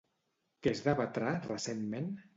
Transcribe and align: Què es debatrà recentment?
Què 0.63 0.73
es 0.77 0.81
debatrà 0.87 1.37
recentment? 1.47 2.13